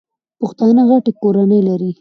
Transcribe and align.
پښتانه 0.39 0.81
غټي 0.89 1.11
کورنۍ 1.21 1.59
لري. 1.69 1.89